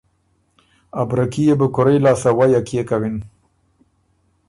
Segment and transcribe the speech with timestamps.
[0.99, 3.15] او ا بره کي يې بو کُورئ لاسته ویه کيې کَوِن؟